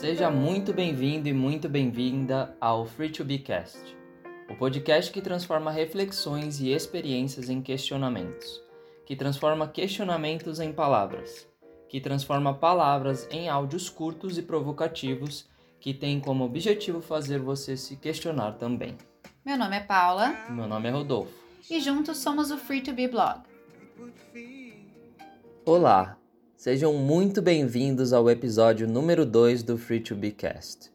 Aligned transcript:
Seja 0.00 0.30
muito 0.30 0.72
bem-vindo 0.72 1.28
e 1.28 1.32
muito 1.34 1.68
bem-vinda 1.68 2.56
ao 2.58 2.86
Free 2.86 3.10
to 3.10 3.22
Be 3.22 3.36
Cast, 3.36 3.94
o 4.48 4.54
podcast 4.54 5.12
que 5.12 5.20
transforma 5.20 5.70
reflexões 5.70 6.58
e 6.58 6.72
experiências 6.72 7.50
em 7.50 7.60
questionamentos, 7.60 8.62
que 9.04 9.14
transforma 9.14 9.68
questionamentos 9.68 10.58
em 10.58 10.72
palavras, 10.72 11.46
que 11.86 12.00
transforma 12.00 12.54
palavras 12.54 13.28
em 13.30 13.50
áudios 13.50 13.90
curtos 13.90 14.38
e 14.38 14.42
provocativos 14.42 15.46
que 15.78 15.92
tem 15.92 16.18
como 16.18 16.44
objetivo 16.44 17.02
fazer 17.02 17.38
você 17.38 17.76
se 17.76 17.94
questionar 17.96 18.52
também. 18.52 18.96
Meu 19.44 19.58
nome 19.58 19.76
é 19.76 19.80
Paula. 19.80 20.34
Meu 20.48 20.66
nome 20.66 20.88
é 20.88 20.92
Rodolfo. 20.92 21.34
E 21.70 21.78
juntos 21.78 22.16
somos 22.16 22.50
o 22.50 22.56
Free 22.56 22.80
to 22.80 22.94
Be 22.94 23.06
Blog. 23.06 23.42
Olá, 25.66 26.16
sejam 26.60 26.92
muito 26.92 27.40
bem-vindos 27.40 28.12
ao 28.12 28.28
episódio 28.28 28.86
número 28.86 29.24
2 29.24 29.62
do 29.62 29.78
Free 29.78 29.98
to 29.98 30.14
Be 30.14 30.30
Cast. 30.30 30.92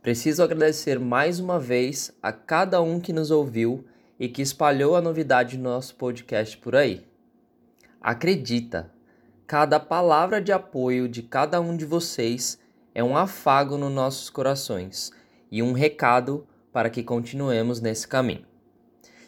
Preciso 0.00 0.42
agradecer 0.42 0.98
mais 0.98 1.38
uma 1.38 1.60
vez 1.60 2.10
a 2.22 2.32
cada 2.32 2.80
um 2.80 2.98
que 2.98 3.12
nos 3.12 3.30
ouviu 3.30 3.84
e 4.18 4.26
que 4.26 4.40
espalhou 4.40 4.96
a 4.96 5.02
novidade 5.02 5.58
do 5.58 5.62
nosso 5.62 5.96
podcast 5.96 6.56
por 6.56 6.74
aí. 6.74 7.06
Acredita, 8.00 8.90
cada 9.46 9.78
palavra 9.78 10.40
de 10.40 10.50
apoio 10.50 11.10
de 11.10 11.22
cada 11.22 11.60
um 11.60 11.76
de 11.76 11.84
vocês 11.84 12.58
é 12.94 13.04
um 13.04 13.18
afago 13.18 13.76
nos 13.76 13.92
nossos 13.92 14.30
corações 14.30 15.12
e 15.52 15.62
um 15.62 15.72
recado 15.72 16.46
para 16.72 16.88
que 16.88 17.02
continuemos 17.02 17.82
nesse 17.82 18.08
caminho. 18.08 18.46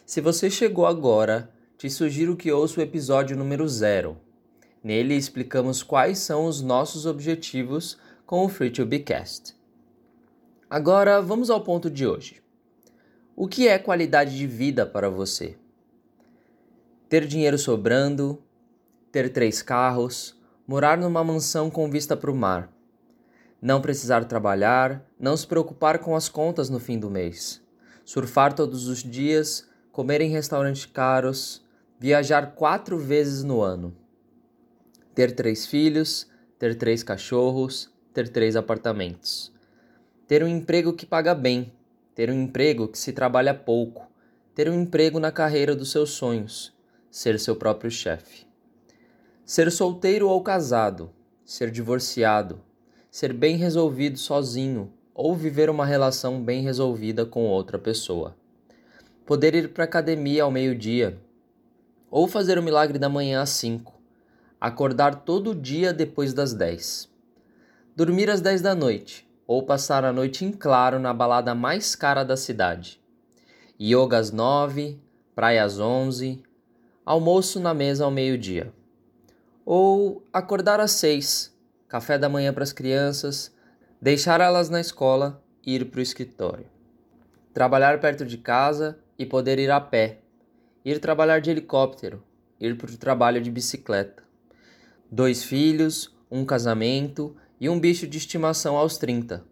Se 0.03 0.19
você 0.19 0.49
chegou 0.49 0.87
agora, 0.87 1.47
te 1.77 1.91
sugiro 1.91 2.35
que 2.35 2.51
ouça 2.51 2.79
o 2.79 2.83
episódio 2.83 3.37
número 3.37 3.67
0. 3.67 4.28
Nele 4.83 5.15
explicamos 5.15 5.83
quais 5.83 6.19
são 6.19 6.45
os 6.45 6.61
nossos 6.61 7.05
objetivos 7.05 7.97
com 8.25 8.45
o 8.45 8.49
Free 8.49 8.71
to 8.71 8.85
Be 8.85 8.99
Cast. 8.99 9.55
Agora 10.69 11.21
vamos 11.21 11.49
ao 11.49 11.61
ponto 11.61 11.89
de 11.89 12.05
hoje. 12.05 12.41
O 13.35 13.47
que 13.47 13.67
é 13.67 13.79
qualidade 13.79 14.37
de 14.37 14.47
vida 14.47 14.85
para 14.85 15.09
você? 15.09 15.57
Ter 17.07 17.25
dinheiro 17.25 17.57
sobrando, 17.57 18.41
ter 19.11 19.29
três 19.29 19.61
carros, 19.61 20.39
morar 20.67 20.97
numa 20.97 21.23
mansão 21.23 21.69
com 21.69 21.89
vista 21.89 22.15
para 22.15 22.31
o 22.31 22.35
mar 22.35 22.69
não 23.61 23.81
precisar 23.81 24.23
trabalhar, 24.25 25.05
não 25.19 25.35
se 25.35 25.45
preocupar 25.45 25.99
com 25.99 26.15
as 26.15 26.29
contas 26.29 26.69
no 26.69 26.79
fim 26.79 26.97
do 26.97 27.09
mês, 27.09 27.61
surfar 28.05 28.53
todos 28.53 28.87
os 28.87 29.03
dias, 29.03 29.67
comer 29.91 30.21
em 30.21 30.29
restaurantes 30.29 30.85
caros, 30.85 31.65
viajar 31.99 32.53
quatro 32.55 32.97
vezes 32.97 33.43
no 33.43 33.61
ano, 33.61 33.93
ter 35.13 35.33
três 35.33 35.65
filhos, 35.65 36.27
ter 36.57 36.75
três 36.75 37.03
cachorros, 37.03 37.89
ter 38.13 38.29
três 38.29 38.55
apartamentos, 38.55 39.51
ter 40.27 40.43
um 40.43 40.47
emprego 40.47 40.93
que 40.93 41.05
paga 41.05 41.33
bem, 41.33 41.71
ter 42.15 42.29
um 42.29 42.43
emprego 42.43 42.87
que 42.87 42.97
se 42.97 43.13
trabalha 43.13 43.53
pouco, 43.53 44.07
ter 44.53 44.69
um 44.69 44.81
emprego 44.81 45.19
na 45.19 45.31
carreira 45.31 45.75
dos 45.75 45.91
seus 45.91 46.11
sonhos, 46.11 46.73
ser 47.09 47.39
seu 47.39 47.55
próprio 47.55 47.89
chefe. 47.89 48.45
Ser 49.45 49.71
solteiro 49.71 50.27
ou 50.27 50.43
casado, 50.43 51.11
ser 51.45 51.71
divorciado, 51.71 52.61
ser 53.09 53.33
bem 53.33 53.55
resolvido 53.55 54.19
sozinho 54.19 54.93
ou 55.13 55.35
viver 55.35 55.69
uma 55.69 55.85
relação 55.85 56.41
bem 56.41 56.61
resolvida 56.61 57.25
com 57.25 57.45
outra 57.45 57.79
pessoa. 57.79 58.35
Poder 59.25 59.55
ir 59.55 59.69
para 59.69 59.83
academia 59.83 60.43
ao 60.43 60.51
meio-dia 60.51 61.19
ou 62.11 62.27
fazer 62.27 62.57
o 62.57 62.63
milagre 62.63 62.97
da 62.97 63.09
manhã 63.09 63.41
às 63.41 63.49
5. 63.49 63.98
Acordar 64.59 65.23
todo 65.23 65.55
dia 65.55 65.93
depois 65.93 66.33
das 66.33 66.53
10. 66.53 67.09
Dormir 67.95 68.29
às 68.29 68.41
10 68.41 68.61
da 68.61 68.75
noite 68.75 69.27
ou 69.47 69.63
passar 69.63 70.03
a 70.03 70.11
noite 70.11 70.43
em 70.43 70.51
claro 70.51 70.99
na 70.99 71.13
balada 71.13 71.55
mais 71.55 71.95
cara 71.95 72.23
da 72.23 72.35
cidade. 72.35 73.01
Yoga 73.79 74.17
às 74.17 74.31
9, 74.31 74.99
praia 75.33 75.63
às 75.63 75.79
11, 75.79 76.43
almoço 77.05 77.59
na 77.59 77.73
mesa 77.73 78.03
ao 78.03 78.11
meio-dia. 78.11 78.73
Ou 79.65 80.23
acordar 80.33 80.79
às 80.79 80.91
6 80.91 81.57
café 81.89 82.19
da 82.19 82.29
manhã 82.29 82.53
para 82.53 82.63
as 82.63 82.71
crianças, 82.71 83.51
deixar 83.99 84.39
elas 84.39 84.69
na 84.69 84.79
escola 84.79 85.41
e 85.65 85.75
ir 85.75 85.85
para 85.85 85.99
o 85.99 86.03
escritório. 86.03 86.67
Trabalhar 87.51 87.99
perto 87.99 88.23
de 88.23 88.37
casa 88.37 88.99
e 89.17 89.25
poder 89.25 89.57
ir 89.57 89.71
a 89.71 89.81
pé. 89.81 90.19
Ir 90.85 90.99
trabalhar 90.99 91.41
de 91.41 91.49
helicóptero, 91.49 92.23
ir 92.59 92.77
para 92.77 92.91
o 92.91 92.97
trabalho 92.97 93.41
de 93.41 93.49
bicicleta. 93.49 94.28
Dois 95.11 95.43
filhos, 95.43 96.15
um 96.29 96.45
casamento 96.45 97.35
e 97.59 97.69
um 97.69 97.79
bicho 97.79 98.07
de 98.07 98.17
estimação 98.17 98.77
aos 98.77 98.97
30. 98.97 99.43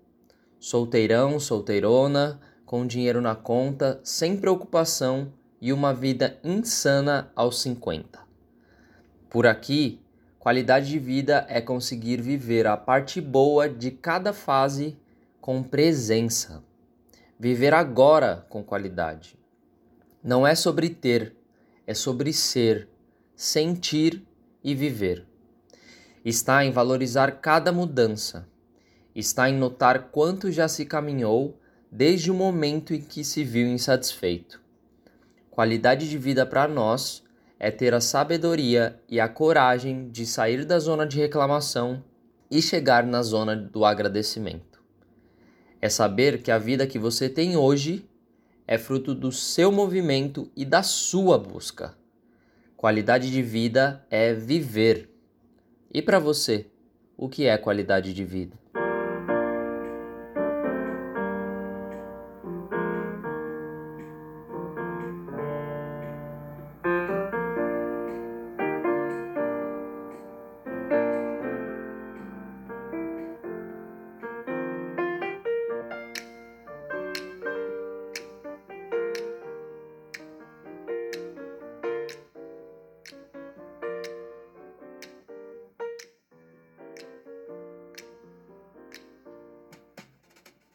Solteirão, 0.60 1.40
solteirona, 1.40 2.40
com 2.66 2.86
dinheiro 2.86 3.22
na 3.22 3.36
conta, 3.36 4.00
sem 4.04 4.38
preocupação 4.38 5.34
e 5.62 5.74
uma 5.74 5.94
vida 5.94 6.40
insana 6.44 7.32
aos 7.36 7.62
50. 7.62 8.20
Por 9.30 9.48
aqui, 9.48 10.02
Qualidade 10.48 10.88
de 10.88 10.98
vida 10.98 11.46
é 11.50 11.60
conseguir 11.60 12.22
viver 12.22 12.68
a 12.68 12.78
parte 12.78 13.20
boa 13.20 13.68
de 13.68 13.92
cada 13.92 14.32
fase 14.32 14.98
com 15.42 15.62
presença. 15.62 16.64
Viver 17.38 17.74
agora 17.74 18.46
com 18.48 18.64
qualidade. 18.64 19.38
Não 20.24 20.48
é 20.48 20.56
sobre 20.56 20.90
ter, 20.90 21.36
é 21.86 21.94
sobre 21.94 22.32
ser, 22.32 22.88
sentir 23.36 24.26
e 24.64 24.74
viver. 24.74 25.28
Está 26.30 26.66
em 26.66 26.72
valorizar 26.72 27.40
cada 27.40 27.72
mudança. 27.72 28.46
Está 29.16 29.50
em 29.50 29.58
notar 29.58 30.10
quanto 30.12 30.52
já 30.52 30.68
se 30.68 30.84
caminhou 30.84 31.58
desde 31.90 32.30
o 32.30 32.34
momento 32.34 32.94
em 32.94 33.00
que 33.00 33.24
se 33.24 33.46
viu 33.46 33.66
insatisfeito. 33.66 34.60
Qualidade 35.50 36.10
de 36.10 36.18
vida 36.18 36.46
para 36.46 36.68
nós 36.68 37.24
é 37.58 37.72
ter 37.72 37.94
a 37.94 38.02
sabedoria 38.02 39.00
e 39.08 39.22
a 39.22 39.30
coragem 39.30 40.10
de 40.10 40.26
sair 40.26 40.66
da 40.66 40.78
zona 40.80 41.08
de 41.08 41.18
reclamação 41.18 42.04
e 42.52 42.62
chegar 42.62 43.06
na 43.06 43.24
zona 43.24 43.56
do 43.56 43.86
agradecimento. 43.86 44.84
É 45.82 45.88
saber 45.88 46.42
que 46.42 46.52
a 46.52 46.58
vida 46.58 46.86
que 46.86 47.00
você 47.00 47.30
tem 47.30 47.56
hoje 47.56 48.06
é 48.68 48.78
fruto 48.78 49.16
do 49.16 49.32
seu 49.32 49.72
movimento 49.72 50.52
e 50.58 50.66
da 50.66 50.84
sua 50.84 51.38
busca. 51.38 51.96
Qualidade 52.76 53.32
de 53.32 53.42
vida 53.42 54.06
é 54.10 54.34
viver. 54.34 55.17
E 55.94 56.02
para 56.02 56.20
você, 56.20 56.66
o 57.16 57.30
que 57.30 57.46
é 57.46 57.58
qualidade 57.58 58.14
de 58.14 58.26
vida? 58.26 58.58